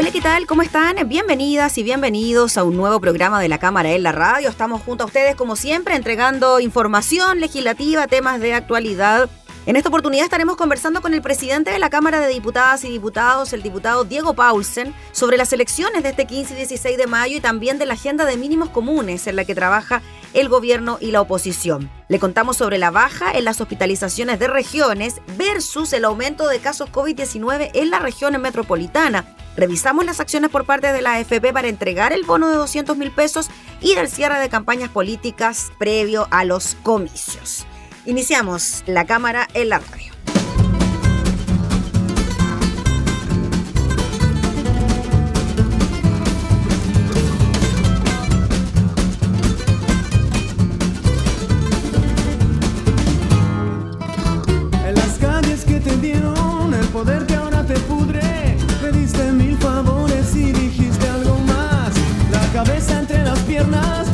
[0.00, 0.46] Hola, ¿qué tal?
[0.46, 0.94] ¿Cómo están?
[1.08, 4.48] Bienvenidas y bienvenidos a un nuevo programa de la Cámara en la Radio.
[4.48, 9.28] Estamos junto a ustedes, como siempre, entregando información legislativa, temas de actualidad.
[9.68, 13.52] En esta oportunidad estaremos conversando con el presidente de la Cámara de Diputadas y Diputados,
[13.52, 17.40] el diputado Diego Paulsen, sobre las elecciones de este 15 y 16 de mayo y
[17.40, 20.00] también de la agenda de mínimos comunes en la que trabaja
[20.32, 21.90] el gobierno y la oposición.
[22.08, 26.90] Le contamos sobre la baja en las hospitalizaciones de regiones versus el aumento de casos
[26.90, 32.12] COVID-19 en la región metropolitana Revisamos las acciones por parte de la AFP para entregar
[32.12, 36.76] el bono de 200 mil pesos y del cierre de campañas políticas previo a los
[36.84, 37.66] comicios.
[38.08, 40.08] Iniciamos la cámara en la radio.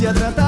[0.05, 0.44] ya tratabas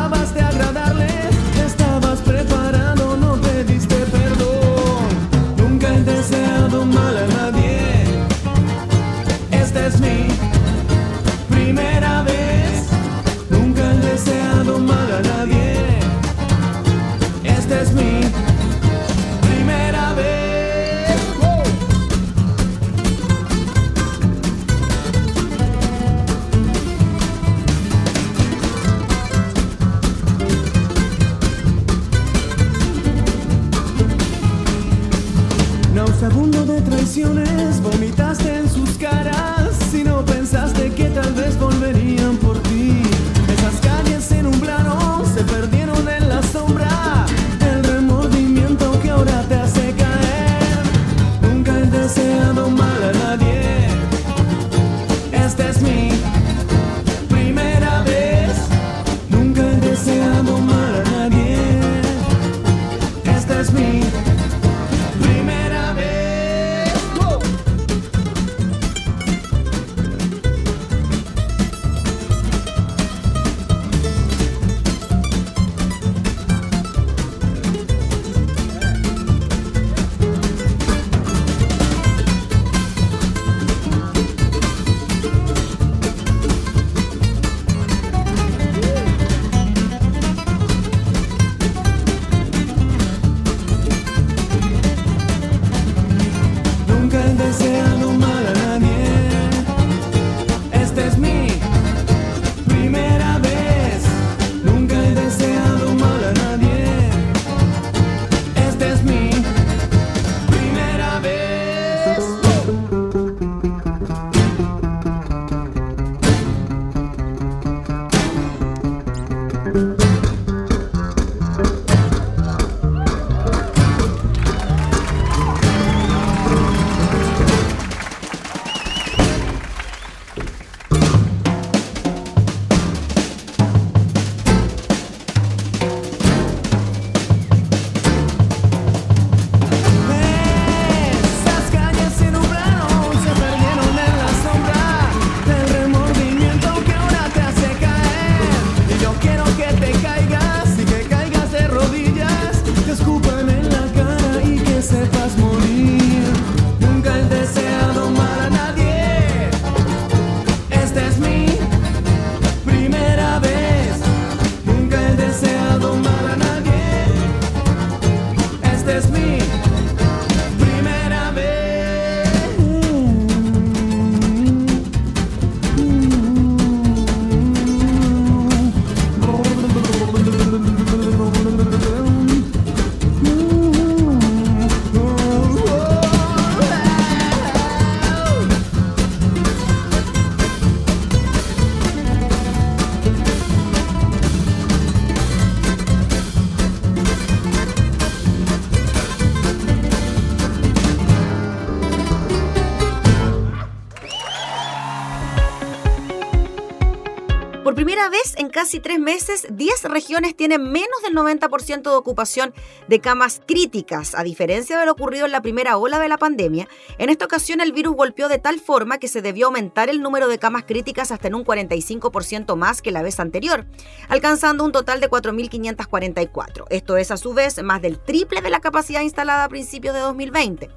[208.56, 212.54] casi tres meses, 10 regiones tienen menos del 90% de ocupación
[212.88, 214.14] de camas críticas.
[214.14, 216.66] A diferencia de lo ocurrido en la primera ola de la pandemia,
[216.96, 220.26] en esta ocasión el virus golpeó de tal forma que se debió aumentar el número
[220.26, 223.66] de camas críticas hasta en un 45% más que la vez anterior,
[224.08, 226.64] alcanzando un total de 4.544.
[226.70, 230.00] Esto es a su vez más del triple de la capacidad instalada a principios de
[230.00, 230.70] 2020.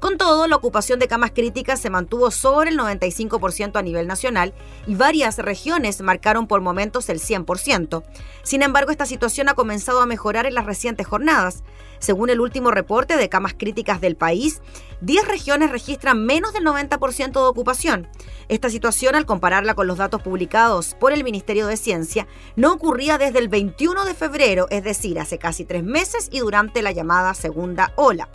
[0.00, 4.54] Con todo, la ocupación de camas críticas se mantuvo sobre el 95% a nivel nacional
[4.86, 8.02] y varias regiones marcaron por momentos el 100%.
[8.42, 11.64] Sin embargo, esta situación ha comenzado a mejorar en las recientes jornadas.
[11.98, 14.62] Según el último reporte de camas críticas del país,
[15.02, 18.08] 10 regiones registran menos del 90% de ocupación.
[18.48, 22.26] Esta situación, al compararla con los datos publicados por el Ministerio de Ciencia,
[22.56, 26.80] no ocurría desde el 21 de febrero, es decir, hace casi tres meses y durante
[26.80, 28.30] la llamada segunda ola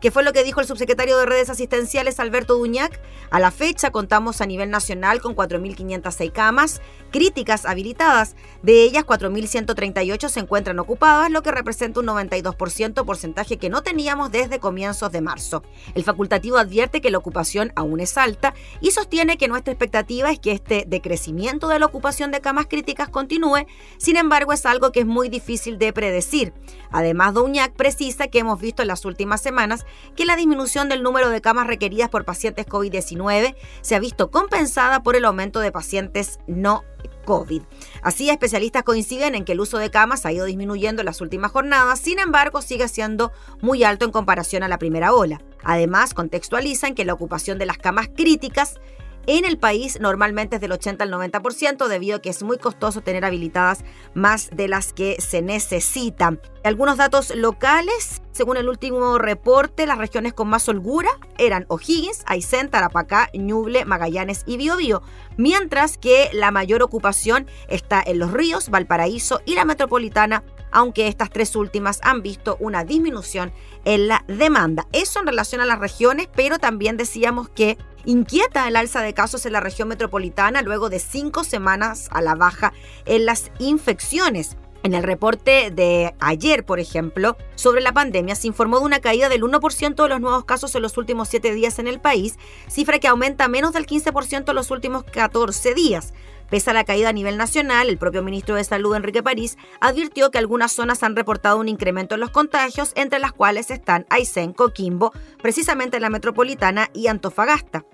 [0.00, 3.00] que fue lo que dijo el subsecretario de redes asistenciales Alberto Duñac.
[3.30, 6.80] A la fecha contamos a nivel nacional con 4.506 camas
[7.10, 8.36] críticas habilitadas.
[8.62, 14.30] De ellas, 4.138 se encuentran ocupadas, lo que representa un 92% porcentaje que no teníamos
[14.30, 15.62] desde comienzos de marzo.
[15.94, 20.38] El facultativo advierte que la ocupación aún es alta y sostiene que nuestra expectativa es
[20.38, 23.66] que este decrecimiento de la ocupación de camas críticas continúe,
[23.96, 26.52] sin embargo es algo que es muy difícil de predecir.
[26.90, 29.86] Además, Duñac precisa que hemos visto en las últimas semanas
[30.16, 35.02] que la disminución del número de camas requeridas por pacientes COVID-19 se ha visto compensada
[35.02, 36.84] por el aumento de pacientes no
[37.24, 37.62] COVID.
[38.02, 41.50] Así, especialistas coinciden en que el uso de camas ha ido disminuyendo en las últimas
[41.50, 45.40] jornadas, sin embargo, sigue siendo muy alto en comparación a la primera ola.
[45.62, 48.80] Además, contextualizan que la ocupación de las camas críticas
[49.26, 53.00] en el país normalmente es del 80 al 90% debido a que es muy costoso
[53.00, 53.84] tener habilitadas
[54.14, 56.40] más de las que se necesitan.
[56.64, 62.70] Algunos datos locales, según el último reporte, las regiones con más holgura eran O'Higgins, Aysén,
[62.70, 65.02] Tarapacá, Ñuble, Magallanes y Biobío,
[65.36, 71.30] mientras que la mayor ocupación está en Los Ríos, Valparaíso y la Metropolitana, aunque estas
[71.30, 73.52] tres últimas han visto una disminución
[73.84, 74.86] en la demanda.
[74.92, 79.44] Eso en relación a las regiones, pero también decíamos que Inquieta el alza de casos
[79.44, 82.72] en la región metropolitana luego de cinco semanas a la baja
[83.04, 84.56] en las infecciones.
[84.82, 89.28] En el reporte de ayer, por ejemplo, sobre la pandemia, se informó de una caída
[89.28, 92.98] del 1% de los nuevos casos en los últimos 7 días en el país, cifra
[92.98, 96.14] que aumenta menos del 15% en los últimos 14 días.
[96.50, 100.30] Pese a la caída a nivel nacional, el propio ministro de Salud, Enrique París, advirtió
[100.30, 104.52] que algunas zonas han reportado un incremento en los contagios, entre las cuales están Aysén,
[104.52, 107.84] Coquimbo, precisamente la metropolitana y Antofagasta.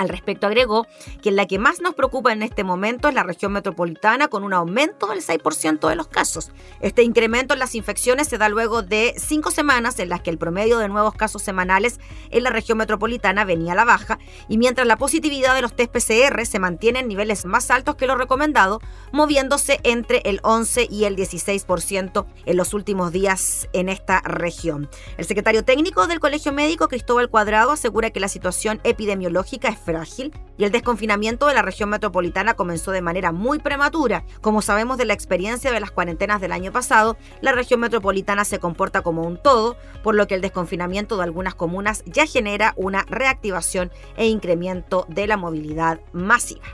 [0.00, 0.86] Al respecto agregó
[1.22, 4.54] que la que más nos preocupa en este momento es la región metropolitana con un
[4.54, 6.52] aumento del 6% de los casos.
[6.80, 10.38] Este incremento en las infecciones se da luego de cinco semanas en las que el
[10.38, 12.00] promedio de nuevos casos semanales
[12.30, 14.18] en la región metropolitana venía a la baja
[14.48, 18.06] y mientras la positividad de los test PCR se mantiene en niveles más altos que
[18.06, 18.80] lo recomendado,
[19.12, 24.88] moviéndose entre el 11 y el 16% en los últimos días en esta región.
[25.18, 29.89] El secretario técnico del Colegio Médico, Cristóbal Cuadrado, asegura que la situación epidemiológica es
[30.56, 34.24] y el desconfinamiento de la región metropolitana comenzó de manera muy prematura.
[34.40, 38.58] Como sabemos de la experiencia de las cuarentenas del año pasado, la región metropolitana se
[38.58, 43.04] comporta como un todo, por lo que el desconfinamiento de algunas comunas ya genera una
[43.08, 46.66] reactivación e incremento de la movilidad masiva.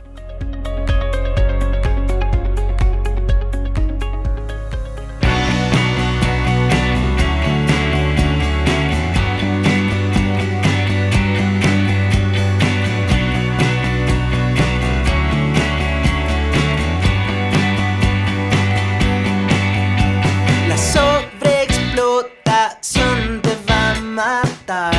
[24.16, 24.94] matar.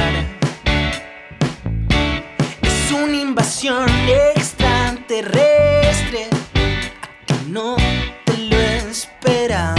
[2.61, 3.89] Es una invasión
[4.35, 7.77] extraterrestre a que no
[8.25, 9.76] te lo esperas.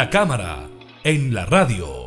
[0.00, 0.66] La cámara
[1.04, 2.06] en la radio.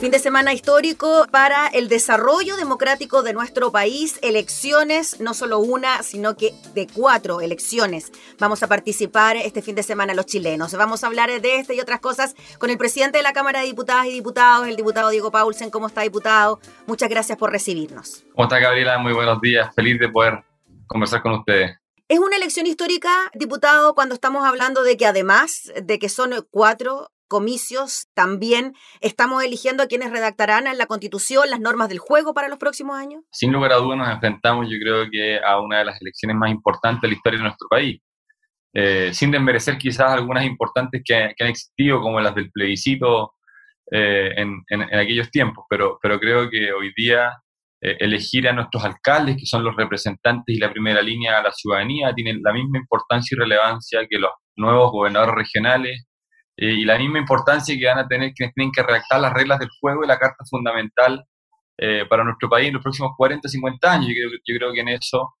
[0.00, 4.20] Fin de semana histórico para el desarrollo democrático de nuestro país.
[4.22, 8.12] Elecciones, no solo una, sino que de cuatro elecciones.
[8.38, 10.76] Vamos a participar este fin de semana los chilenos.
[10.76, 13.66] Vamos a hablar de este y otras cosas con el presidente de la Cámara de
[13.66, 15.70] Diputadas y Diputados, el diputado Diego Paulsen.
[15.70, 16.60] ¿Cómo está, diputado?
[16.86, 18.22] Muchas gracias por recibirnos.
[18.36, 18.96] ¿Cómo está, Gabriela?
[18.98, 19.74] Muy buenos días.
[19.74, 20.44] Feliz de poder
[20.86, 21.80] conversar con ustedes.
[22.10, 27.12] Es una elección histórica, diputado, cuando estamos hablando de que además de que son cuatro
[27.28, 32.48] comicios, también estamos eligiendo a quienes redactarán en la Constitución las normas del juego para
[32.48, 33.22] los próximos años?
[33.30, 36.50] Sin lugar a dudas nos enfrentamos, yo creo que a una de las elecciones más
[36.50, 38.00] importantes de la historia de nuestro país.
[38.74, 43.34] Eh, sin desmerecer quizás algunas importantes que, han existido, como las del plebiscito
[43.88, 47.40] eh, en, aquellos tiempos, pero, pero creo que hoy día
[47.82, 51.50] eh, elegir a nuestros alcaldes, que son los representantes y la primera línea a la
[51.50, 56.06] ciudadanía, tienen la misma importancia y relevancia que los nuevos gobernadores regionales,
[56.56, 59.58] eh, y la misma importancia que van a tener quienes tienen que redactar las reglas
[59.60, 61.24] del juego y la carta fundamental
[61.78, 64.08] eh, para nuestro país en los próximos 40, 50 años.
[64.08, 65.34] Yo creo, yo creo que en eso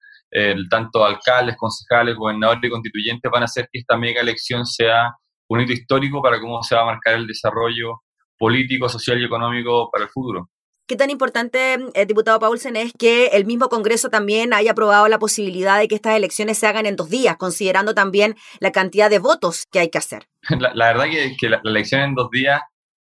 [0.70, 5.12] tanto alcaldes, concejales, gobernadores y constituyentes van a hacer que esta mega elección sea
[5.48, 8.02] un hito histórico para cómo se va a marcar el desarrollo
[8.38, 10.48] político, social y económico para el futuro.
[10.90, 15.20] ¿Qué tan importante, eh, diputado Paulsen, es que el mismo Congreso también haya aprobado la
[15.20, 19.20] posibilidad de que estas elecciones se hagan en dos días, considerando también la cantidad de
[19.20, 20.26] votos que hay que hacer?
[20.74, 22.60] La, verdad que, que la, elección en dos días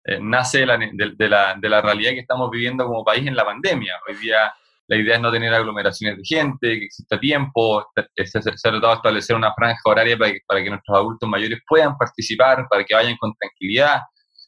[0.07, 3.37] eh, nace de la, de, la, de la realidad que estamos viviendo como país en
[3.37, 3.93] la pandemia.
[4.09, 4.55] Hoy día
[4.89, 8.89] la idea es no tener aglomeraciones de gente, que exista tiempo, se, se, ha tratado
[8.89, 13.19] de establecer una franja horaria para que nuestros adultos mayores puedan participar, para que vayan
[13.19, 14.01] con tranquilidad.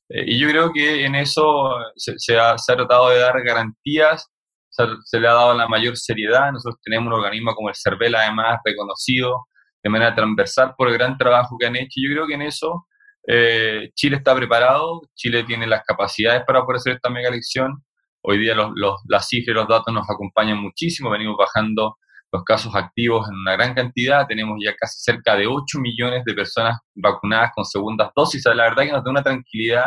[0.09, 4.27] Eh, y yo creo que en eso se, ha, tratado de dar garantías,
[4.71, 6.53] se, le ha dado la mayor seriedad.
[6.53, 9.47] Nosotros tenemos un organismo como el CERVEL, además reconocido
[9.83, 11.97] de manera transversal por el gran trabajo que han hecho.
[11.97, 12.87] Yo creo que en eso
[13.27, 17.85] eh, Chile está preparado, Chile tiene las capacidades para poder hacer esta mega elección.
[18.23, 18.73] Hoy día los,
[19.09, 21.97] las cifras y los datos nos acompañan muchísimo, venimos bajando
[22.33, 26.35] los casos activos en una gran cantidad, tenemos ya casi cerca de 8 millones de
[26.35, 29.87] personas vacunadas con segundas dosis, la verdad que nos da una tranquilidad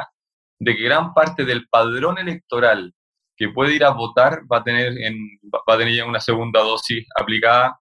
[0.60, 2.93] de que gran parte del padrón electoral
[3.36, 5.15] que puede ir a votar va a tener, en,
[5.51, 7.79] va a tener ya una segunda dosis aplicada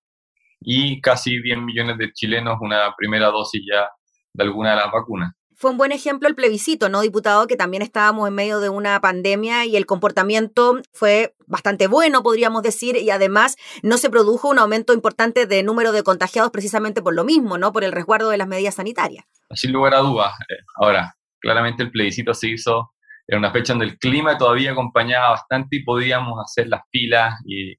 [0.60, 3.88] y casi 10 millones de chilenos una primera dosis ya
[4.32, 7.46] de alguna de las vacunas fue un buen ejemplo el plebiscito, ¿no, diputado?
[7.46, 12.62] Que también estábamos en medio de una pandemia y el comportamiento fue bastante bueno, podríamos
[12.62, 17.14] decir, y además no se produjo un aumento importante de número de contagiados precisamente por
[17.14, 17.74] lo mismo, ¿no?
[17.74, 19.26] Por el resguardo de las medidas sanitarias.
[19.50, 20.32] Sin lugar a dudas.
[20.48, 22.92] Eh, ahora, claramente el plebiscito se hizo
[23.28, 27.74] en una fecha donde el clima todavía acompañaba bastante y podíamos hacer las filas y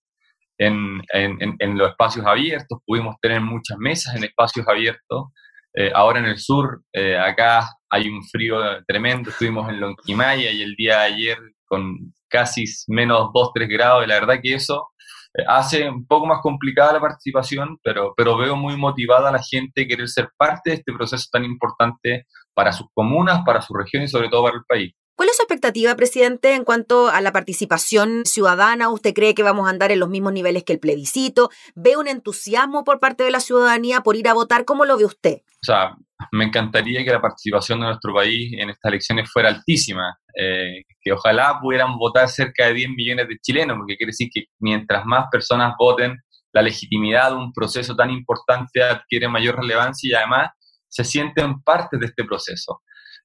[0.60, 5.32] en, en los espacios abiertos, pudimos tener muchas mesas en espacios abiertos
[5.74, 10.62] eh, ahora en el sur, eh, acá hay un frío tremendo, estuvimos en Lonquimaya y
[10.62, 14.90] el día de ayer con casi menos 2-3 grados, y la verdad que eso
[15.34, 19.42] eh, hace un poco más complicada la participación, pero, pero veo muy motivada a la
[19.42, 24.04] gente querer ser parte de este proceso tan importante para sus comunas, para su región
[24.04, 24.94] y sobre todo para el país.
[25.22, 28.90] ¿Cuál es su expectativa, presidente, en cuanto a la participación ciudadana?
[28.90, 31.52] ¿Usted cree que vamos a andar en los mismos niveles que el plebiscito?
[31.76, 34.66] ¿Ve un entusiasmo por parte de la ciudadanía por ir a votar?
[34.66, 35.42] ¿Cómo lo ve usted?
[35.46, 35.96] O sea,
[36.32, 41.12] me encantaría que la participación de nuestro país en estas elecciones fuera altísima, eh, que
[41.12, 45.28] ojalá pudieran votar cerca de 10 millones de chilenos, porque quiere decir que mientras más
[45.32, 46.18] personas voten,
[46.52, 50.50] la legitimidad de un proceso tan importante adquiere mayor relevancia y además
[50.88, 52.82] se sienten parte de este proceso.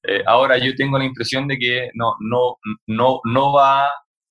[0.07, 3.89] Eh, ahora yo tengo la impresión de que no, no, no, no va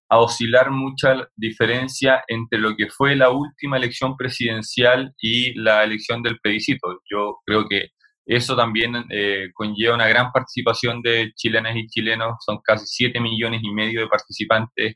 [0.10, 6.22] a oscilar mucha diferencia entre lo que fue la última elección presidencial y la elección
[6.22, 7.01] del plebiscito.
[7.10, 7.89] Yo creo que
[8.25, 13.62] eso también eh, conlleva una gran participación de chilenas y chilenos, son casi 7 millones
[13.63, 14.96] y medio de participantes,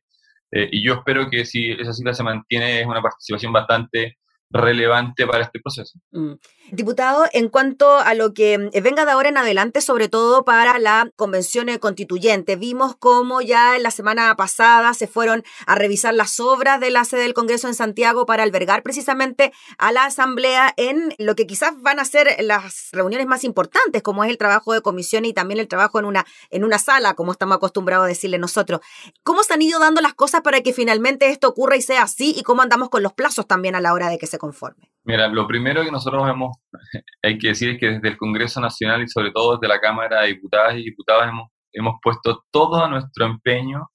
[0.51, 4.17] eh, y yo espero que si esa cifra se mantiene es una participación bastante
[4.49, 5.99] relevante para este proceso.
[6.11, 6.33] Mm.
[6.71, 10.77] Diputado, en cuanto a lo que eh, venga de ahora en adelante, sobre todo para
[10.77, 16.39] la convención constituyente, vimos cómo ya en la semana pasada se fueron a revisar las
[16.39, 21.13] obras de la sede del Congreso en Santiago para albergar precisamente a la Asamblea en
[21.17, 24.81] lo que quizás van a ser las reuniones más importantes, como es el trabajo de
[24.81, 28.37] comisión y también el trabajo en una, en una sala, como estamos acostumbrados a decirle
[28.37, 28.81] nosotros.
[29.23, 32.33] ¿Cómo se han ido dando las cosas para que finalmente esto ocurra y sea así?
[32.37, 34.91] ¿Y cómo andamos con los plazos también a la hora de que se conforme?
[35.09, 36.55] Mira, lo primero que nosotros hemos,
[37.23, 40.21] hay que decir es que desde el Congreso Nacional y sobre todo desde la Cámara
[40.21, 43.89] de Diputadas y Diputados hemos, hemos puesto todo nuestro empeño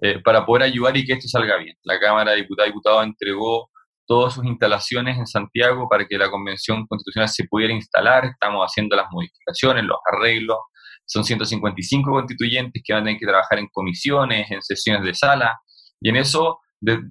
[0.00, 1.74] eh, para poder ayudar y que esto salga bien.
[1.82, 3.68] La Cámara de Diputadas y Diputados entregó
[4.06, 8.24] todas sus instalaciones en Santiago para que la Convención Constitucional se pudiera instalar.
[8.26, 10.58] Estamos haciendo las modificaciones, los arreglos.
[11.04, 15.58] Son 155 constituyentes que van a tener que trabajar en comisiones, en sesiones de sala.
[16.00, 16.60] Y en eso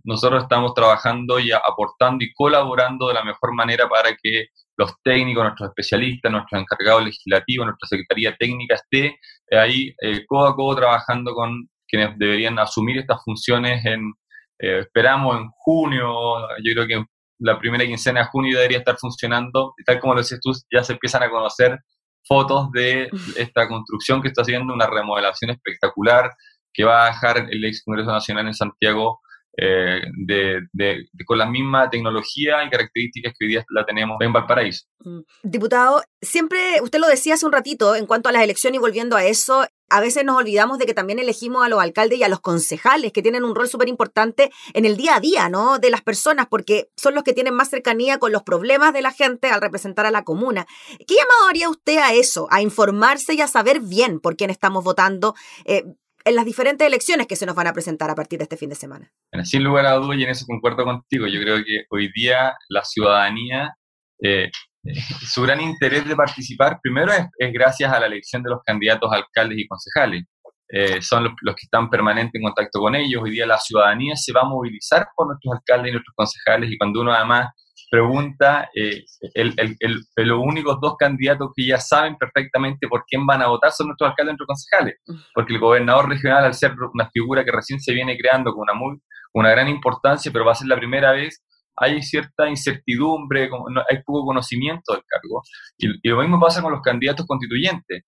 [0.04, 5.44] nosotros estamos trabajando y aportando y colaborando de la mejor manera para que los técnicos,
[5.44, 9.18] nuestros especialistas, nuestros encargados legislativos, nuestra Secretaría Técnica esté
[9.52, 14.12] ahí eh, codo a codo trabajando con quienes deberían asumir estas funciones en,
[14.60, 17.06] eh, esperamos en junio, yo creo que
[17.40, 20.94] la primera quincena de junio debería estar funcionando, tal como lo dices tú, ya se
[20.94, 21.78] empiezan a conocer
[22.26, 26.32] fotos de esta construcción que está haciendo, una remodelación espectacular
[26.74, 29.20] que va a dejar el ex Congreso Nacional en Santiago
[29.56, 34.86] eh, de, con la misma tecnología y características que hoy día la tenemos en Valparaíso.
[35.00, 35.20] Mm.
[35.44, 39.16] Diputado, siempre, usted lo decía hace un ratito, en cuanto a las elecciones y volviendo
[39.16, 42.30] a eso, a veces nos olvidamos de que también elegimos a los alcaldes y a
[42.30, 45.78] los concejales, que tienen un rol súper importante en el día a día, ¿no?
[45.78, 49.12] De las personas, porque son los que tienen más cercanía con los problemas de la
[49.12, 50.66] gente al representar a la comuna.
[51.06, 52.48] ¿Qué llamado haría usted a eso?
[52.50, 55.36] A informarse y a saber bien por quién estamos votando.
[55.66, 55.84] Eh,
[56.26, 58.70] en las diferentes elecciones que se nos van a presentar a partir de este fin
[58.70, 59.12] de semana.
[59.44, 62.84] sin lugar a dudas, y en eso concuerdo contigo, yo creo que hoy día la
[62.84, 63.76] ciudadanía,
[64.22, 64.50] eh,
[65.34, 69.60] su gran interés de participar, primero es, gracias a la elección de los candidatos alcaldes
[69.60, 70.24] y concejales.
[70.70, 73.22] Eh, son los, los, que están permanente en contacto con ellos.
[73.22, 76.78] Hoy día la ciudadanía se va a movilizar por nuestros alcaldes y nuestros concejales y
[76.78, 77.50] cuando uno además
[77.94, 83.44] pregunta, eh, el, el, los únicos dos candidatos que ya saben perfectamente por quién van
[83.44, 84.96] a votar son nuestros alcaldes y nuestros concejales,
[85.36, 88.74] porque el gobernador regional, al ser una figura que recién se viene creando con una,
[88.74, 88.98] muy,
[89.36, 91.44] una gran importancia, pero va a ser la primera vez,
[91.76, 93.52] hay cierta incertidumbre,
[93.88, 95.44] hay poco conocimiento del cargo.
[95.78, 98.06] Y, lo mismo pasa con los candidatos constituyentes.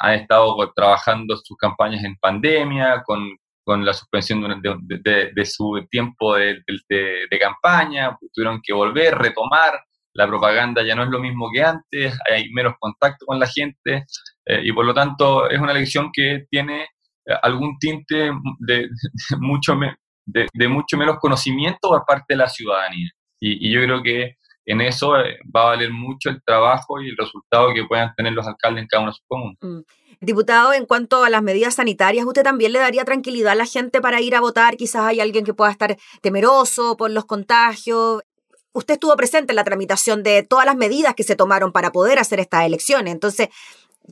[0.00, 3.20] Han estado trabajando sus campañas en pandemia, con,
[3.68, 6.62] con la suspensión de, su tiempo de,
[7.38, 9.78] campaña, tuvieron que volver, retomar,
[10.14, 14.06] la propaganda ya no es lo mismo que antes, hay menos contacto con la gente
[14.46, 18.88] eh, y por lo tanto es una elección que tiene eh, algún tinte de,
[19.38, 19.78] mucho,
[20.24, 23.10] de, mucho menos conocimiento por parte de la ciudadanía.
[23.38, 24.36] Y, yo creo que
[24.68, 28.34] en eso eh, va a valer mucho el trabajo y el resultado que puedan tener
[28.34, 29.56] los alcaldes en cada uno de sus comunas.
[29.62, 29.80] Mm.
[30.20, 34.00] Diputado, en cuanto a las medidas sanitarias, ¿usted también le daría tranquilidad a la gente
[34.00, 34.76] para ir a votar?
[34.76, 38.22] Quizás hay alguien que pueda estar temeroso por los contagios.
[38.72, 42.18] Usted estuvo presente en la tramitación de todas las medidas que se tomaron para poder
[42.18, 43.14] hacer estas elecciones.
[43.14, 43.48] Entonces,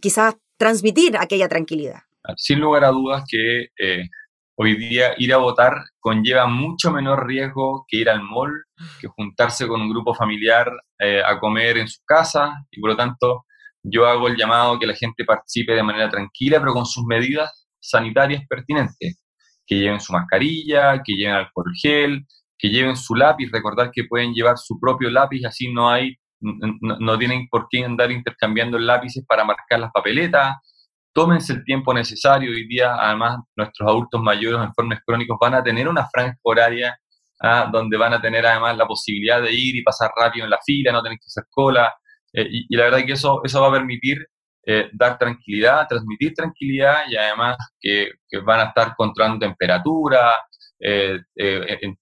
[0.00, 2.02] quizás transmitir aquella tranquilidad.
[2.36, 4.08] Sin lugar a dudas que eh,
[4.56, 8.64] hoy día ir a votar conlleva mucho menor riesgo que ir al mall,
[9.00, 12.96] que juntarse con un grupo familiar eh, a comer en su casa y por lo
[12.96, 13.44] tanto
[13.82, 17.68] yo hago el llamado que la gente participe de manera tranquila, pero con sus medidas
[17.78, 19.20] sanitarias pertinentes,
[19.66, 22.26] que lleven su mascarilla, que lleven alcohol gel,
[22.58, 27.18] que lleven su lápiz, recordar que pueden llevar su propio lápiz, así no hay, no,
[27.18, 30.56] tienen por qué andar intercambiando lápices para marcar las papeletas,
[31.16, 35.88] tómense el tiempo necesario, hoy día además nuestros adultos mayores enfermos crónicos van a tener
[35.88, 36.94] una franja horaria
[37.40, 40.59] ah, donde van a tener además la posibilidad de ir y pasar rápido en la
[40.62, 41.90] fila, no tener que hacer cola,
[42.35, 44.26] eh, y, la verdad que eso, eso va a permitir
[44.66, 48.11] eh, dar tranquilidad, transmitir tranquilidad y además que,
[48.44, 50.35] van a estar controlando temperatura,
[50.79, 51.18] eh,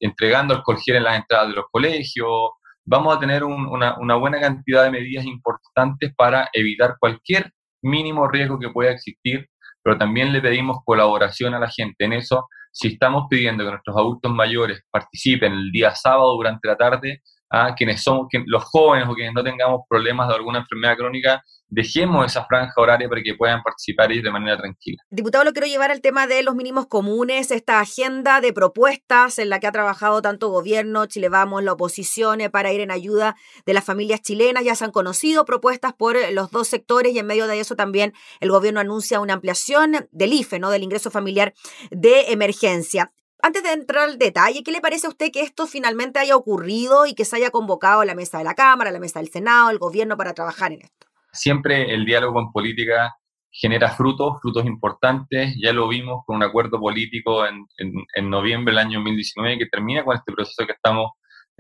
[0.01, 2.51] entregando el gel en las entradas de los colegios.
[2.85, 7.53] Vamos a tener una, una, buena cantidad de medidas importantes para evitar cualquier
[7.85, 9.49] mínimo riesgo que pueda existir,
[9.83, 12.49] pero también le pedimos colaboración a la gente en eso.
[12.73, 17.75] Si estamos pidiendo que nuestros adultos mayores participen el día sábado durante la tarde, a
[17.75, 22.45] quienes somos los jóvenes o quienes no tengamos problemas de alguna enfermedad crónica, dejemos esa
[22.47, 25.03] franja horaria para que puedan participar ellos de manera tranquila.
[25.11, 29.51] Diputado, lo quiero llevar al tema de los mínimos comunes, esta agenda de propuestas en
[29.51, 33.37] la que ha trabajado tanto gobierno, Chile Vamos, la oposición, eh, para ir en ayuda
[33.67, 34.65] de las familias chilenas.
[34.65, 37.75] Ya se han conocido propuestas por eh, los dos sectores y en medio de eso
[37.77, 40.71] también el gobierno anuncia una ampliación del IFE, ¿no?
[40.71, 41.55] del ingreso familiar
[41.91, 43.13] de emergencia.
[43.47, 47.05] Antes de entrar al detalle, ¿qué le parece a usted que esto finalmente haya ocurrido
[47.05, 49.29] y que se haya convocado a la mesa de la Cámara, a la mesa del
[49.29, 51.07] Senado, el gobierno para trabajar en esto?
[51.31, 53.15] Siempre el diálogo en política
[53.51, 55.55] genera frutos, frutos importantes.
[55.63, 60.07] Ya lo vimos con un acuerdo político en, en, noviembre del año 2019 que termina
[60.07, 61.11] con este proceso que estamos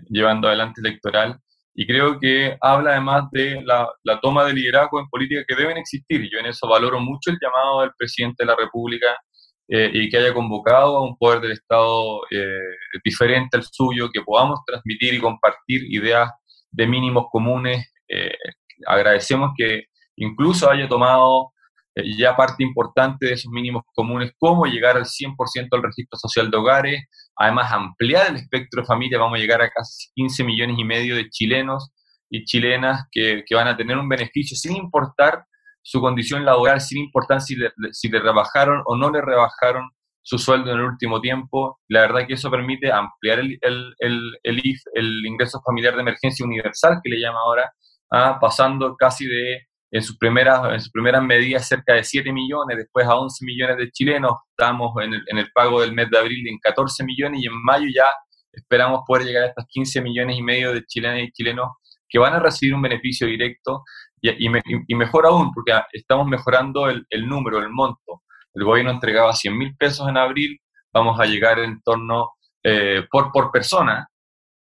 [0.09, 1.38] llevando adelante electoral.
[1.75, 5.77] Y creo que habla además de la, la, toma de liderazgo en política que deben
[5.77, 6.31] existir.
[6.33, 9.18] Yo en eso valoro mucho el llamado del presidente de la República
[9.68, 14.22] eh, y que haya convocado a un poder del Estado eh, diferente al suyo, que
[14.22, 16.31] podamos transmitir y compartir ideas
[16.70, 17.92] de mínimos comunes.
[18.09, 18.35] Eh,
[18.87, 19.85] agradecemos que
[20.16, 21.53] incluso haya tomado
[21.94, 26.50] eh, ya parte importante de esos mínimos comunes, cómo llegar al 100% al registro social
[26.50, 27.05] de hogares,
[27.37, 31.14] además ampliar el espectro de familia, vamos a llegar a casi 15 millones y medio
[31.14, 31.92] de chilenos
[32.29, 35.44] y chilenas que, que van a tener un beneficio sin importar
[35.85, 39.90] su condición laboral, sin importar si le, si le rebajaron o no le rebajaron
[40.23, 41.79] su sueldo en el último tiempo.
[41.88, 46.01] La verdad que eso permite ampliar el, el, el, el IF, el ingreso familiar de
[46.01, 47.70] emergencia universal, que le llama ahora,
[48.11, 52.79] a, pasando casi de, en sus primeras, en sus primeras medidas, cerca de 7 millones,
[52.79, 54.33] después a 11 millones de chilenos.
[54.57, 57.62] Estamos en el, en el pago del mes de abril en 14 millones y en
[57.62, 58.07] mayo ya
[58.53, 61.68] esperamos poder llegar a estos 15 millones y medio de chilenas y chilenos
[62.09, 63.83] que van a recibir un beneficio directo
[64.31, 68.23] y, y, y mejor aún, porque estamos mejorando el, número, el monto
[68.55, 70.59] el gobierno entregaba 100 mil pesos en abril,
[70.93, 74.09] vamos a llegar en torno eh, por, por persona.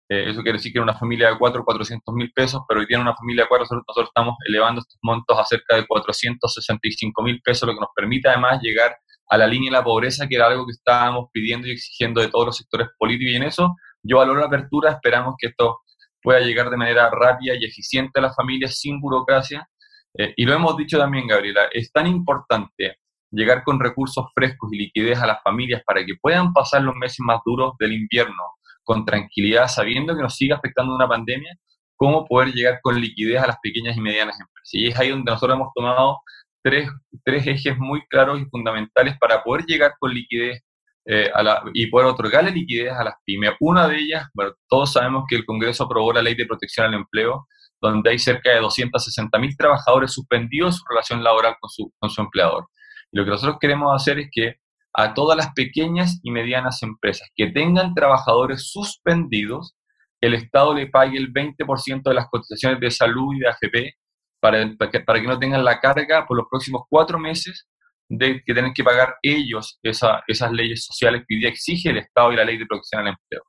[0.10, 2.88] Eh, eso quiere decir que era una familia de 4, 400 mil pesos, pero hoy
[2.88, 7.41] tiene una familia de 4, nosotros estamos elevando estos montos a cerca de 465 mil
[7.41, 8.96] pesos, lo que nos permite además llegar
[9.30, 12.28] a la línea de la pobreza, que era algo que estábamos pidiendo y exigiendo de
[12.28, 13.34] todos los sectores políticos.
[13.34, 15.80] Y en eso yo valoro la apertura, esperamos que esto
[16.27, 19.65] pueda llegar de manera rápida y eficiente a las familias sin burocracia.
[20.13, 22.97] Eh, y lo hemos dicho también, Gabriela, es tan importante
[23.31, 27.19] llegar con recursos frescos y liquidez a las familias para que puedan pasar los meses
[27.21, 28.43] más duros del invierno
[28.83, 31.53] con tranquilidad, sabiendo que nos sigue afectando una pandemia,
[31.95, 34.73] cómo poder llegar con liquidez a las pequeñas y medianas empresas.
[34.73, 36.17] Y es ahí donde nosotros hemos tomado
[36.61, 36.89] tres,
[37.23, 40.61] tres ejes muy claros y fundamentales para poder llegar con liquidez
[41.10, 41.32] eh,
[41.74, 43.54] y poder otorgarle liquidez a las pymes.
[43.62, 46.96] Una de ellas, bueno, todos sabemos que el Congreso aprobó la Ley de Protección al
[46.96, 47.48] Empleo,
[47.82, 52.22] donde hay cerca de 260 mil trabajadores suspendidos su relación laboral con su, con su
[52.22, 52.67] empleador.
[53.13, 54.56] Lo que nosotros queremos hacer es que
[54.93, 59.76] a todas las pequeñas y medianas empresas que tengan trabajadores suspendidos,
[60.20, 63.93] el Estado le pague el 20% de las cotizaciones de salud y de AFP
[64.41, 67.67] para, para, que, no tengan la carga por los próximos cuatro meses
[68.10, 71.98] de que tienen que pagar ellos esa, esas leyes sociales que hoy día exige el
[71.98, 73.43] Estado y la ley de protección al empleo.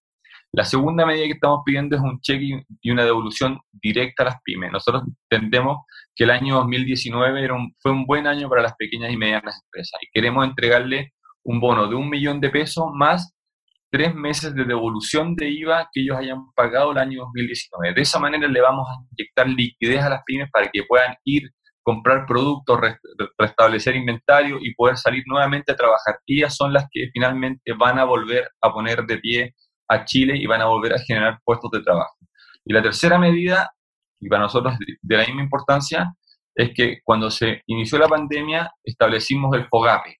[0.52, 4.36] La segunda medida que estamos pidiendo es un cheque y una devolución directa a las
[4.42, 4.72] pymes.
[4.72, 5.84] Nosotros entendemos
[6.16, 9.60] que el año 2019 era un, fue un buen año para las pequeñas y medianas
[9.64, 11.12] empresas y queremos entregarle
[11.44, 13.34] un bono de un millón de pesos más
[13.90, 17.94] tres meses de devolución de IVA que ellos hayan pagado el año 2019.
[17.94, 21.50] De esa manera le vamos a inyectar liquidez a las pymes para que puedan ir,
[21.88, 22.78] comprar productos,
[23.38, 26.18] restablecer inventario y poder salir nuevamente a trabajar.
[26.26, 29.54] Ellas son las que finalmente van a volver a poner de pie
[29.88, 32.14] a Chile y van a volver a generar puestos de trabajo.
[32.62, 33.70] Y la tercera medida,
[34.20, 36.12] y para nosotros de la misma importancia,
[36.54, 40.14] es que cuando se inició la pandemia establecimos el FOGAPE,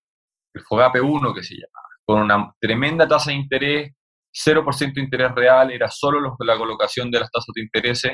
[0.55, 3.93] el FOGAPE 1 que se llamaba, con una tremenda tasa de interés,
[4.33, 8.05] 0% de interés real, era solo la colocación de las tasas de interés.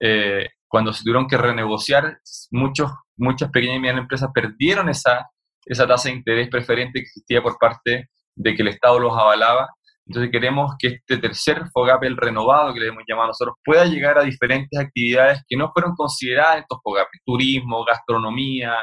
[0.00, 2.18] Eh, cuando se tuvieron que renegociar,
[2.50, 5.28] muchos, muchas pequeñas y medianas empresas perdieron esa,
[5.64, 9.68] esa tasa de interés preferente que existía por parte de que el Estado los avalaba.
[10.06, 14.18] Entonces queremos que este tercer FOGAPE, el renovado que le hemos llamado nosotros, pueda llegar
[14.18, 18.76] a diferentes actividades que no fueron consideradas estos FOGAPE, turismo, gastronomía,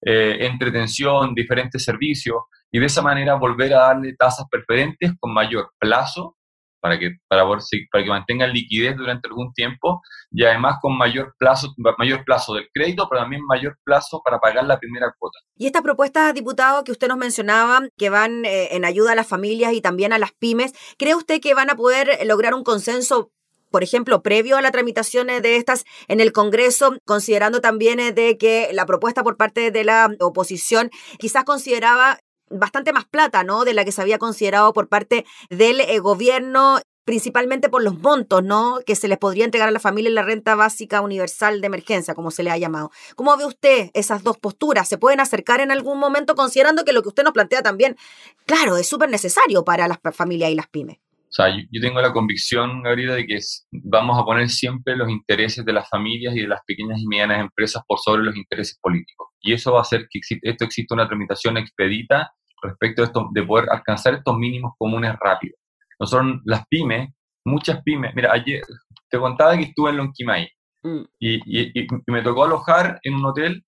[0.00, 2.36] eh, entretención, diferentes servicios,
[2.70, 6.36] y de esa manera volver a darle tasas preferentes con mayor plazo
[6.80, 11.74] para que, para, para que mantengan liquidez durante algún tiempo y además con mayor plazo,
[11.98, 15.38] mayor plazo del crédito, pero también mayor plazo para pagar la primera cuota.
[15.56, 19.26] Y estas propuestas, diputado, que usted nos mencionaba, que van eh, en ayuda a las
[19.26, 23.30] familias y también a las pymes, ¿cree usted que van a poder lograr un consenso
[23.70, 28.38] por ejemplo, previo a la tramitación de estas en el Congreso, considerando también eh, de
[28.38, 32.18] que la propuesta por parte de la oposición quizás consideraba
[32.50, 33.64] bastante más plata, ¿no?
[33.64, 38.44] De la que se había considerado por parte del eh, gobierno principalmente por los montos,
[38.44, 38.80] ¿no?
[38.84, 42.14] Que se les podría entregar a la familia en la renta básica universal de emergencia,
[42.14, 42.90] como se le ha llamado.
[43.16, 44.86] ¿Cómo ve usted esas dos posturas?
[44.86, 47.96] ¿Se pueden acercar en algún momento considerando que lo que usted nos plantea también,
[48.44, 50.98] claro, es súper necesario para las familias y las pymes?
[51.28, 53.38] O sea, yo, yo tengo la convicción, Gabriela, de que
[53.70, 57.40] vamos a poner siempre los intereses de las familias y de las pequeñas y medianas
[57.40, 59.28] empresas por sobre los intereses políticos.
[59.40, 63.42] Y eso va a hacer que esto exista una tramitación expedita respecto a esto, de
[63.44, 65.56] poder alcanzar estos mínimos comunes rápido.
[66.00, 67.10] Nosotros, las pymes,
[67.44, 68.62] muchas pymes, mira, ayer
[69.10, 70.48] te contaba que estuve en Lonquimay
[70.82, 71.02] mm.
[71.18, 73.64] y, y, y, me tocó alojar en un hotel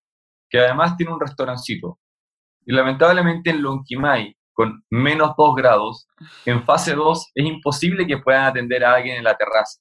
[0.49, 1.99] que además tiene un restaurancito.
[2.67, 6.07] Y lamentablemente en Lonquimay, con menos 2 grados,
[6.45, 9.81] en fase 2 es imposible que puedan atender a alguien en la terraza.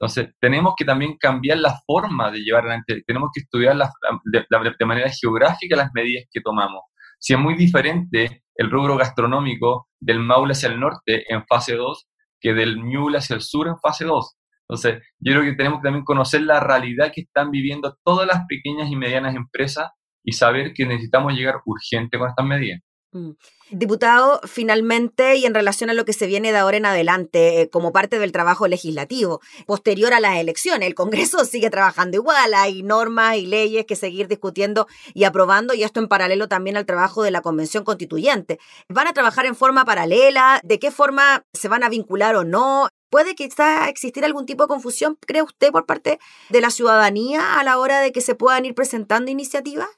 [0.00, 3.90] Entonces, tenemos que también cambiar la forma de llevar adelante, tenemos que estudiar la,
[4.24, 4.46] de,
[4.78, 6.82] de, manera geográfica las medidas que tomamos
[7.18, 12.08] si es muy diferente el rubro gastronómico del Maule hacia el norte en fase 2
[12.40, 14.36] que del Ñuble hacia el sur en fase 2.
[14.68, 18.44] Entonces, yo creo que tenemos que también conocer la realidad que están viviendo todas las
[18.46, 19.90] pequeñas y medianas empresas
[20.22, 22.80] y saber que necesitamos llegar urgente con estas medidas.
[23.12, 23.30] Mm.
[23.70, 27.70] Diputado, finalmente, y en relación a lo que se viene de ahora en adelante, eh,
[27.70, 32.82] como parte del trabajo legislativo, posterior a las elecciones, el Congreso sigue trabajando igual, hay
[32.82, 37.22] normas y leyes que seguir discutiendo y aprobando, y esto en paralelo también al trabajo
[37.22, 38.58] de la Convención Constituyente.
[38.88, 40.60] ¿Van a trabajar en forma paralela?
[40.62, 42.88] ¿De qué forma se van a vincular o no?
[43.10, 46.18] ¿Puede quizá existir algún tipo de confusión, cree usted, por parte
[46.50, 49.88] de la ciudadanía a la hora de que se puedan ir presentando iniciativas?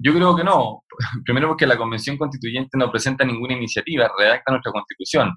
[0.00, 0.84] Yo creo que no.
[1.24, 5.34] Primero porque la Convención Constituyente no presenta ninguna iniciativa, redacta nuestra Constitución.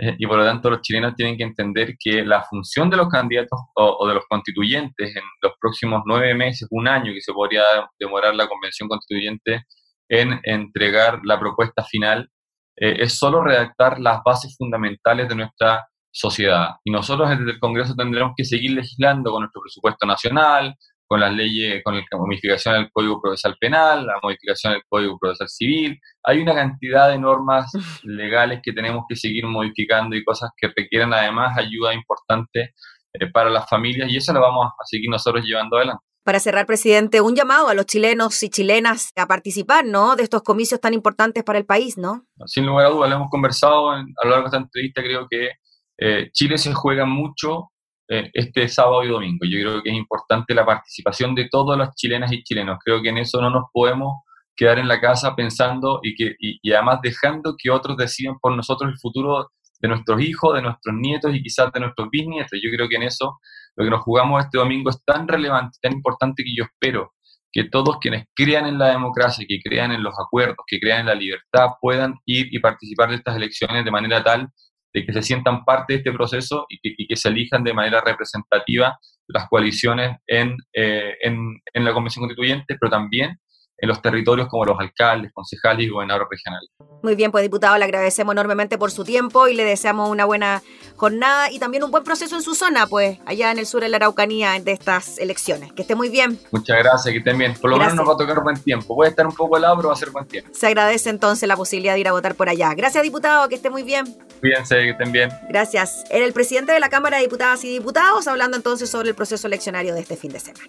[0.00, 3.08] Eh, y por lo tanto los chilenos tienen que entender que la función de los
[3.08, 7.64] candidatos o, de los constituyentes en los próximos nueve meses, un año que se podría
[7.98, 9.64] demorar la Convención Constituyente
[10.08, 12.30] en entregar la propuesta final,
[12.76, 16.76] eh, es solo redactar las bases fundamentales de nuestra sociedad.
[16.84, 20.74] Y nosotros desde el Congreso tendremos que seguir legislando con nuestro presupuesto nacional,
[21.08, 25.48] con las leyes, con la modificación del Código Procesal Penal, la modificación del Código Procesal
[25.48, 25.98] Civil.
[26.22, 27.72] Hay una cantidad de normas
[28.04, 32.74] legales que tenemos que seguir modificando y cosas que requieren además ayuda importante
[33.14, 36.04] eh, para las familias y eso lo vamos a seguir nosotros llevando adelante.
[36.24, 40.14] Para cerrar, presidente, un llamado a los chilenos y chilenas a participar, ¿no?
[40.14, 42.26] De estos comicios tan importantes para el país, ¿no?
[42.44, 45.52] Sin lugar a dudas, lo hemos conversado a lo largo de esta entrevista, creo que
[45.96, 47.70] eh, Chile se juega mucho
[48.08, 49.44] eh, este sábado y domingo.
[49.44, 52.78] Yo creo que es importante la participación de todas las chilenas y chilenos.
[52.84, 54.22] Creo que en eso no nos podemos
[54.56, 58.90] quedar en la casa pensando y, que, y, además dejando que otros decidan por nosotros
[58.90, 59.48] el futuro
[59.80, 62.58] de nuestros hijos, de nuestros nietos y quizás de nuestros bisnietos.
[62.62, 63.38] Yo creo que en eso
[63.76, 67.12] lo que nos jugamos este domingo es tan relevante, tan importante que yo espero
[67.52, 71.06] que todos quienes crean en la democracia, que crean en los acuerdos, que crean en
[71.06, 74.48] la libertad, puedan ir y participar de estas elecciones de manera tal
[74.92, 78.98] de que se sientan parte de este proceso y que, se elijan de manera representativa
[79.28, 83.38] las coaliciones en, eh, en, la Convención Constituyente, pero también
[83.78, 86.70] en los territorios como los alcaldes, concejales y gobernadores regionales.
[87.02, 90.62] Muy bien, pues diputado, le agradecemos enormemente por su tiempo y le deseamos una buena
[90.96, 93.88] jornada y también un buen proceso en su zona, pues allá en el sur de
[93.88, 95.72] la Araucanía de estas elecciones.
[95.72, 96.40] Que esté muy bien.
[96.50, 97.54] Muchas gracias, que estén bien.
[97.54, 98.96] Por lo menos nos va a tocar buen tiempo.
[98.96, 100.50] Puede estar un poco helado, pero va a ser buen tiempo.
[100.52, 102.74] Se agradece entonces la posibilidad de ir a votar por allá.
[102.74, 104.04] Gracias, diputado, que esté muy bien.
[104.40, 105.30] Cuídense, que estén bien.
[105.48, 106.04] Gracias.
[106.10, 109.46] Era el presidente de la Cámara de Diputadas y Diputados hablando entonces sobre el proceso
[109.46, 110.68] eleccionario de este fin de semana.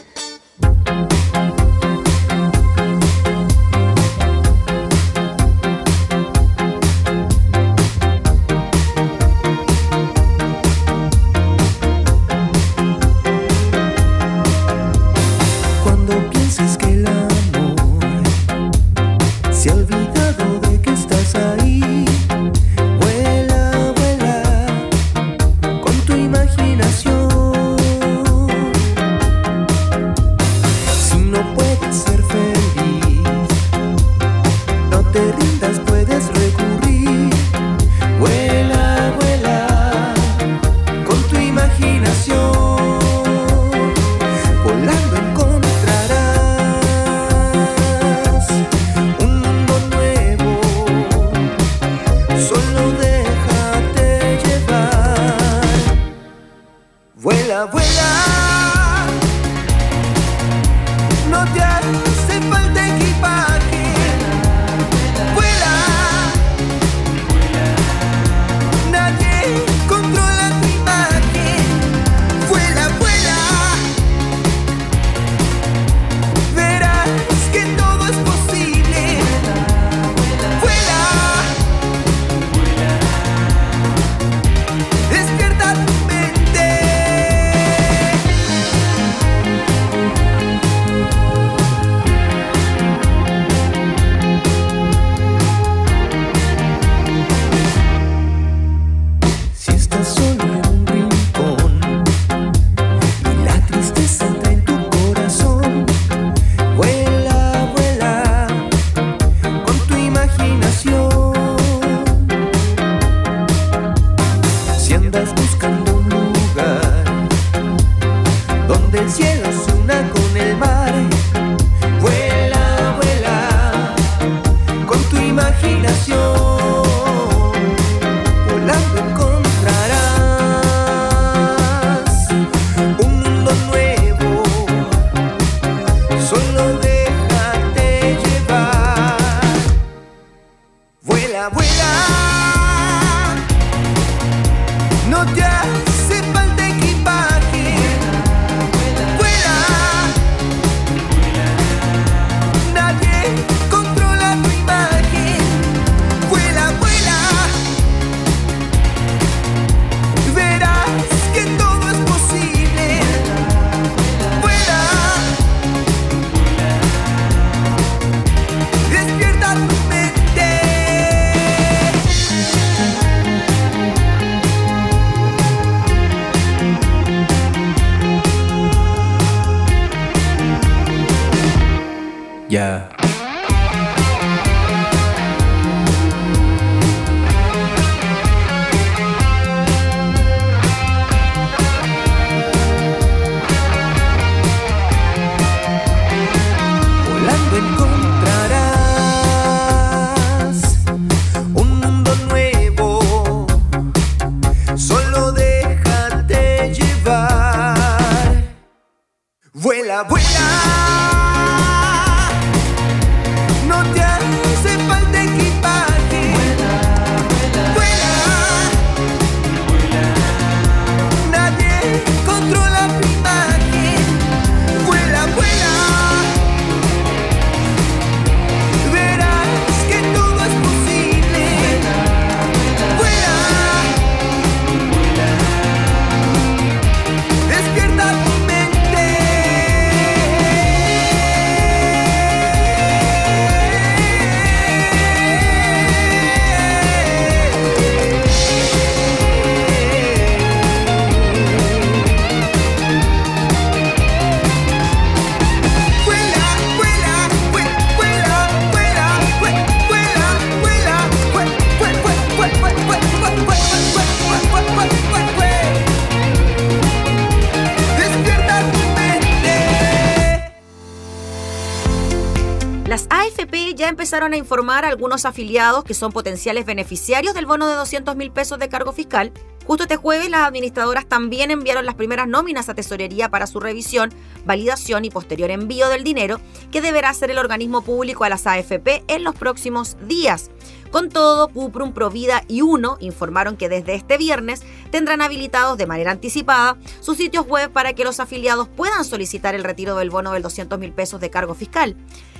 [274.11, 278.29] Empezaron a informar a algunos afiliados que son potenciales beneficiarios del bono de 200 mil
[278.29, 279.31] pesos de cargo fiscal.
[279.65, 284.11] Justo este jueves, las administradoras también enviaron las primeras nóminas a tesorería para su revisión,
[284.43, 286.41] validación y posterior envío del dinero
[286.73, 290.51] que deberá hacer el organismo público a las AFP en los próximos días.
[290.91, 296.11] Con todo, Cuprum, Provida y UNO informaron que desde este viernes tendrán habilitados de manera
[296.11, 300.43] anticipada sus sitios web para que los afiliados puedan solicitar el retiro del bono del
[300.43, 301.95] 200 mil pesos de cargo fiscal.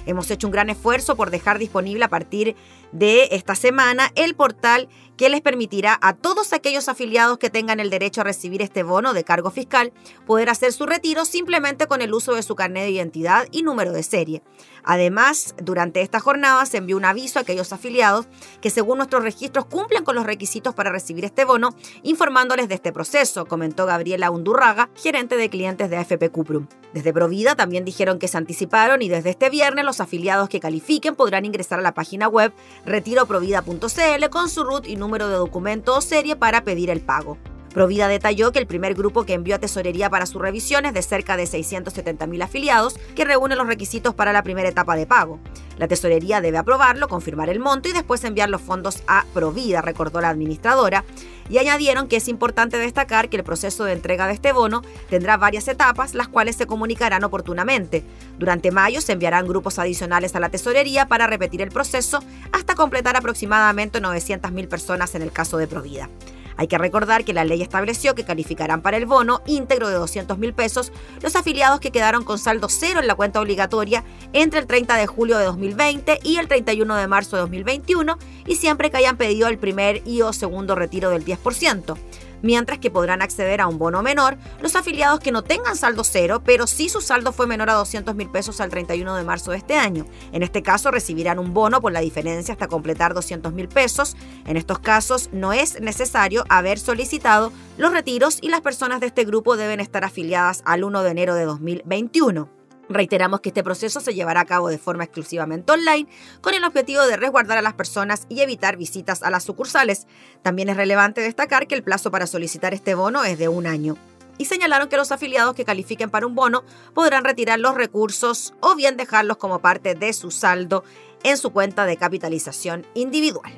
[0.06, 2.56] Hemos hecho un gran esfuerzo por dejar disponible a partir
[2.92, 4.90] de esta semana el portal
[5.22, 9.14] que les permitirá a todos aquellos afiliados que tengan el derecho a recibir este bono
[9.14, 9.94] de cargo fiscal
[10.26, 13.92] poder hacer su retiro simplemente con el uso de su carnet de identidad y número
[13.92, 14.42] de serie.
[14.84, 18.26] Además, durante esta jornada se envió un aviso a aquellos afiliados
[18.62, 22.92] que según nuestros registros cumplen con los requisitos para recibir este bono, informándoles de este
[22.92, 26.66] proceso, comentó Gabriela Undurraga, gerente de clientes de AFP Cuprum.
[26.94, 31.16] Desde Provida también dijeron que se anticiparon y desde este viernes los afiliados que califiquen
[31.16, 32.52] podrán ingresar a la página web
[32.86, 37.38] retiroprovida.cl con su RUT y número de documento o serie para pedir el pago.
[37.74, 41.02] Provida detalló que el primer grupo que envió a Tesorería para su revisión es de
[41.02, 45.40] cerca de 670.000 afiliados que reúnen los requisitos para la primera etapa de pago.
[45.78, 50.20] La Tesorería debe aprobarlo, confirmar el monto y después enviar los fondos a Provida, recordó
[50.20, 51.06] la administradora,
[51.50, 55.38] y añadieron que es importante destacar que el proceso de entrega de este bono tendrá
[55.38, 58.04] varias etapas, las cuales se comunicarán oportunamente.
[58.38, 62.20] Durante mayo se enviarán grupos adicionales a la tesorería para repetir el proceso
[62.52, 66.10] hasta completar aproximadamente 900.000 personas en el caso de Provida.
[66.58, 70.38] Hay que recordar que la ley estableció que calificarán para el bono íntegro de 200
[70.38, 70.92] mil pesos
[71.22, 75.08] los afiliados que quedaron con saldo cero en la cuenta obligatoria entre el 30 de
[75.08, 79.48] julio de 2020 y el 31 de marzo de 2021 y siempre que hayan pedido
[79.48, 81.98] el primer y o segundo retiro del 10%
[82.42, 86.42] mientras que podrán acceder a un bono menor los afiliados que no tengan saldo cero,
[86.46, 89.58] pero sí su saldo fue menor a 200 mil pesos al 31 de marzo de
[89.58, 90.06] este año.
[90.32, 94.16] En este caso recibirán un bono por la diferencia hasta completar 200 mil pesos.
[94.46, 99.26] En estos casos no es necesario haber solicitado los retiros y las personas de este
[99.26, 102.61] grupo deben estar afiliadas al 1 de enero de 2021.
[102.94, 106.08] Reiteramos que este proceso se llevará a cabo de forma exclusivamente online
[106.42, 110.08] con el objetivo de resguardar a las personas y evitar visitas a las sucursales.
[110.42, 113.98] También es relevante destacar que el plazo para solicitar este bono es de un año.
[114.38, 116.64] Y señalaron que los afiliados que califiquen para un bono
[116.94, 120.84] podrán retirar los recursos o bien dejarlos como parte de su saldo
[121.24, 123.52] en su cuenta de capitalización individual.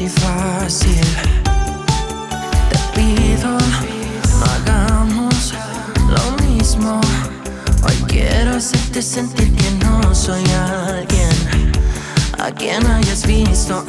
[0.00, 1.00] Y fácil.
[2.68, 5.54] Te pido, no hagamos
[6.08, 7.00] lo mismo.
[7.82, 11.72] Hoy quiero hacerte sentir que no soy alguien
[12.38, 13.84] a quien hayas visto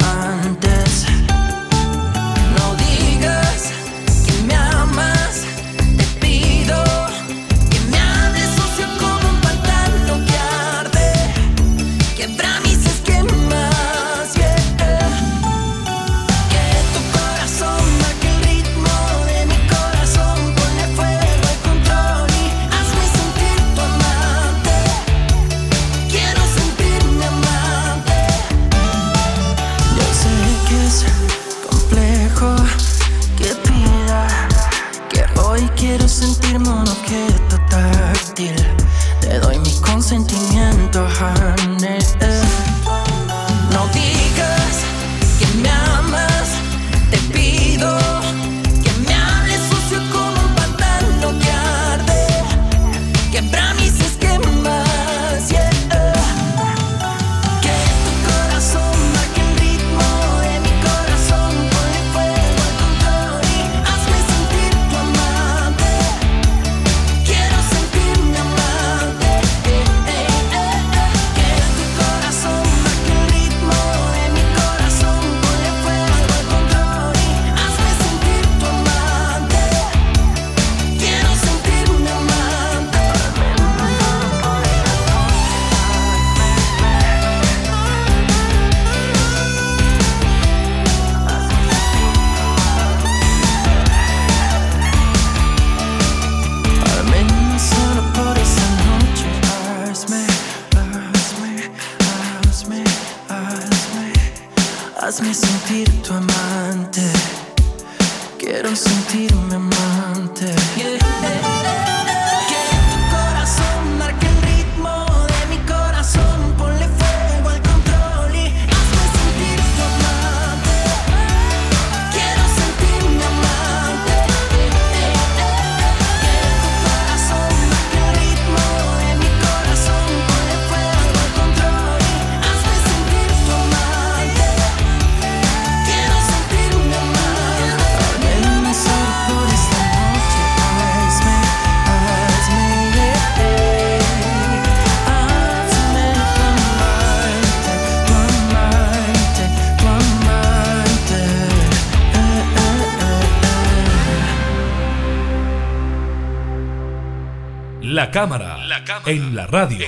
[158.08, 158.56] La cámara,
[159.04, 159.86] en la radio.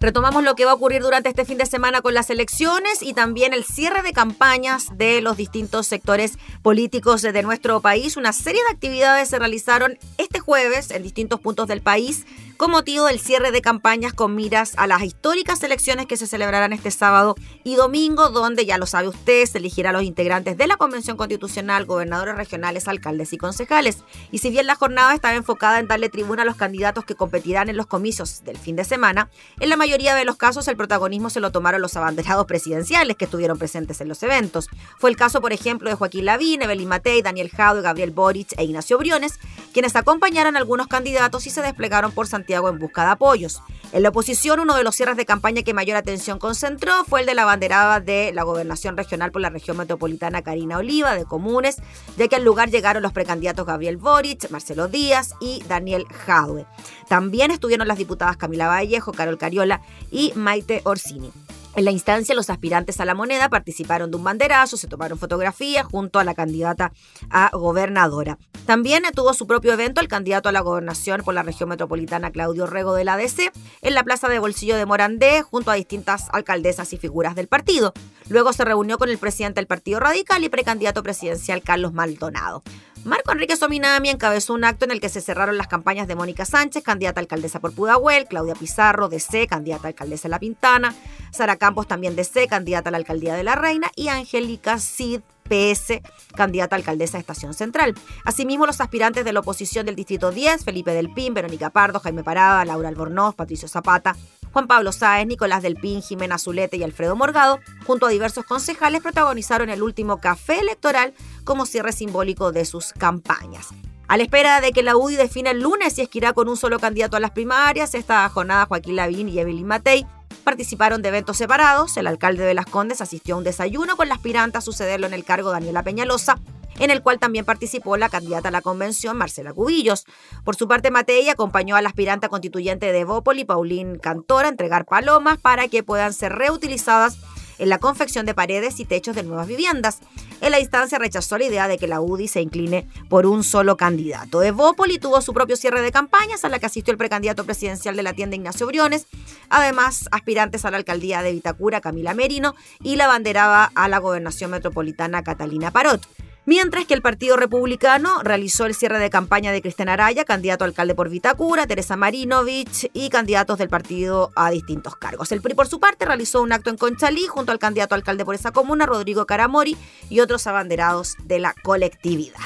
[0.00, 3.14] Retomamos lo que va a ocurrir durante este fin de semana con las elecciones y
[3.14, 8.16] también el cierre de campañas de los distintos sectores políticos de nuestro país.
[8.16, 12.26] Una serie de actividades se realizaron este jueves en distintos puntos del país
[12.56, 16.72] con motivo del cierre de campañas con miras a las históricas elecciones que se celebrarán
[16.72, 17.34] este sábado
[17.64, 21.16] y domingo, donde ya lo sabe usted, se elegirá a los integrantes de la Convención
[21.16, 23.98] Constitucional, gobernadores regionales, alcaldes y concejales.
[24.30, 27.68] Y si bien la jornada estaba enfocada en darle tribuna a los candidatos que competirán
[27.68, 29.30] en los comicios del fin de semana,
[29.60, 33.26] en la mayoría de los casos el protagonismo se lo tomaron los abanderados presidenciales que
[33.26, 34.68] estuvieron presentes en los eventos.
[34.98, 38.64] Fue el caso, por ejemplo, de Joaquín Lavín, Evelyn Matei, Daniel Jado, Gabriel Boric e
[38.64, 39.38] Ignacio Briones,
[39.76, 43.60] quienes acompañaron a algunos candidatos y se desplegaron por Santiago en busca de apoyos.
[43.92, 47.26] En la oposición, uno de los cierres de campaña que mayor atención concentró fue el
[47.26, 51.76] de la banderada de la gobernación regional por la región metropolitana Karina Oliva, de Comunes,
[52.16, 56.64] ya que al lugar llegaron los precandidatos Gabriel Boric, Marcelo Díaz y Daniel Jadwe.
[57.10, 61.32] También estuvieron las diputadas Camila Vallejo, Carol Cariola y Maite Orsini.
[61.76, 65.84] En la instancia, los aspirantes a la moneda participaron de un banderazo, se tomaron fotografías
[65.84, 66.90] junto a la candidata
[67.28, 68.38] a gobernadora.
[68.64, 72.66] También tuvo su propio evento el candidato a la gobernación por la región metropolitana Claudio
[72.66, 73.52] Rego de la ADC
[73.82, 77.92] en la plaza de Bolsillo de Morandé junto a distintas alcaldesas y figuras del partido.
[78.30, 82.62] Luego se reunió con el presidente del Partido Radical y precandidato presidencial Carlos Maldonado.
[83.06, 86.44] Marco Enrique Sominami encabezó un acto en el que se cerraron las campañas de Mónica
[86.44, 90.92] Sánchez, candidata a alcaldesa por Pudahuel, Claudia Pizarro, DC, candidata a alcaldesa de La Pintana,
[91.30, 96.00] Sara Campos, también DC, candidata a la alcaldía de La Reina, y Angélica Cid, PS,
[96.34, 97.94] candidata a alcaldesa de Estación Central.
[98.24, 102.24] Asimismo, los aspirantes de la oposición del Distrito 10, Felipe del Pin, Verónica Pardo, Jaime
[102.24, 104.16] Parada, Laura Albornoz, Patricio Zapata,
[104.56, 109.02] Juan Pablo Sáez, Nicolás del Pin, Jimena Zulete y Alfredo Morgado, junto a diversos concejales,
[109.02, 111.12] protagonizaron el último café electoral
[111.44, 113.68] como cierre simbólico de sus campañas.
[114.08, 116.78] A la espera de que la UDI defina el lunes si es con un solo
[116.78, 120.06] candidato a las primarias, esta jornada Joaquín Lavín y Evelyn Matei
[120.42, 121.94] participaron de eventos separados.
[121.98, 125.12] El alcalde de Las Condes asistió a un desayuno con la aspirante a sucederlo en
[125.12, 126.38] el cargo Daniela Peñalosa,
[126.78, 130.04] en el cual también participó la candidata a la convención Marcela Cubillos.
[130.44, 134.84] Por su parte, Matei acompañó a la aspirante constituyente de Bópoli, Paulín Cantora, a entregar
[134.84, 137.18] palomas para que puedan ser reutilizadas
[137.58, 140.00] en la confección de paredes y techos de nuevas viviendas.
[140.40, 143.76] En la instancia rechazó la idea de que la UDI se incline por un solo
[143.76, 144.42] candidato.
[144.42, 148.02] Evópoli tuvo su propio cierre de campañas a la que asistió el precandidato presidencial de
[148.02, 149.06] la tienda Ignacio Briones,
[149.48, 154.50] además aspirantes a la alcaldía de Vitacura Camila Merino y la banderaba a la gobernación
[154.50, 156.06] metropolitana Catalina Parot.
[156.48, 160.68] Mientras que el Partido Republicano realizó el cierre de campaña de Cristian Araya, candidato a
[160.68, 165.32] alcalde por Vitacura, Teresa Marinovich y candidatos del partido a distintos cargos.
[165.32, 168.24] El PRI, por su parte, realizó un acto en Conchalí junto al candidato a alcalde
[168.24, 169.76] por esa comuna, Rodrigo Caramori,
[170.08, 172.38] y otros abanderados de la colectividad.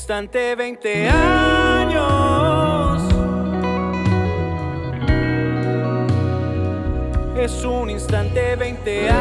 [0.00, 3.02] Instante 20 años.
[7.36, 9.20] Es un instante 20 años.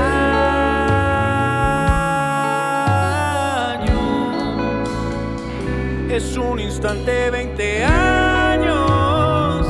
[6.09, 9.67] Es un instante 20 años.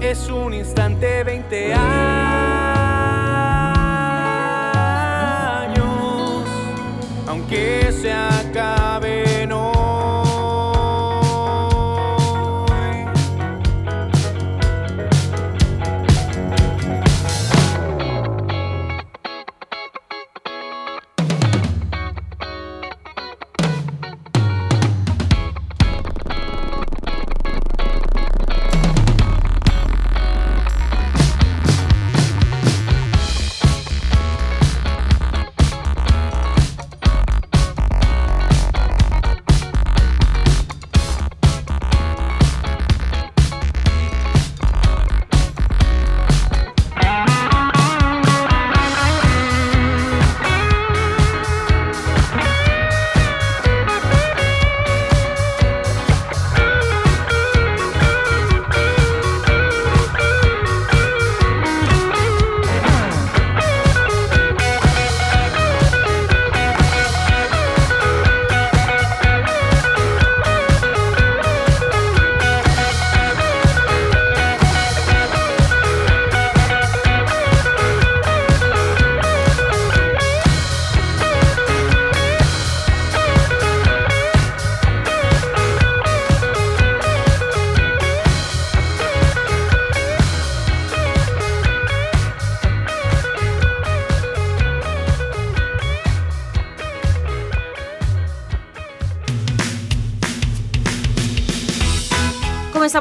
[0.00, 2.29] Es un instante 20 años,